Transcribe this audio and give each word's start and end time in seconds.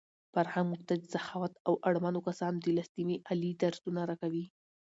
فرهنګ 0.33 0.67
موږ 0.71 0.81
ته 0.87 0.93
د 0.97 1.03
سخاوت 1.15 1.53
او 1.67 1.73
د 1.77 1.81
اړمنو 1.87 2.19
کسانو 2.27 2.57
د 2.61 2.67
لاسنیوي 2.77 3.17
عالي 3.27 3.51
درسونه 3.61 4.01
راکوي. 4.09 4.45